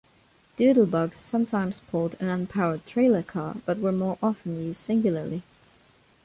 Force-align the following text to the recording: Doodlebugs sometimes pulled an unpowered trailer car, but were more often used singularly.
Doodlebugs 0.57 1.13
sometimes 1.17 1.81
pulled 1.81 2.19
an 2.19 2.27
unpowered 2.27 2.87
trailer 2.87 3.21
car, 3.21 3.57
but 3.67 3.77
were 3.77 3.91
more 3.91 4.17
often 4.23 4.59
used 4.65 4.79
singularly. 4.79 5.43